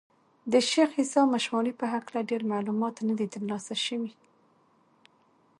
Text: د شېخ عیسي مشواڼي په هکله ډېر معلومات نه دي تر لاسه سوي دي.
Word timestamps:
د 0.51 0.53
شېخ 0.69 0.89
عیسي 0.99 1.21
مشواڼي 1.33 1.73
په 1.79 1.85
هکله 1.93 2.19
ډېر 2.29 2.41
معلومات 2.51 2.95
نه 3.07 3.13
دي 3.19 3.27
تر 3.33 3.41
لاسه 3.49 3.73
سوي 3.85 4.11
دي. 4.15 4.25